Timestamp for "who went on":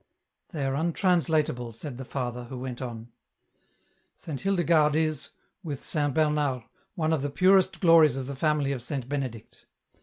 2.45-3.09